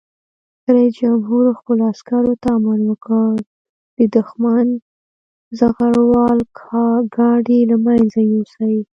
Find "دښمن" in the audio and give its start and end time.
4.15-4.67